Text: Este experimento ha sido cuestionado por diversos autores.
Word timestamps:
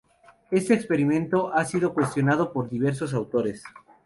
Este 0.49 0.73
experimento 0.73 1.53
ha 1.53 1.63
sido 1.63 1.93
cuestionado 1.93 2.51
por 2.51 2.67
diversos 2.67 3.13
autores. 3.13 3.63